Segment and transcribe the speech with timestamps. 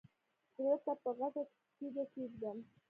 [0.55, 1.43] زړه ته به غټه
[1.77, 2.57] تیګه کېږدم.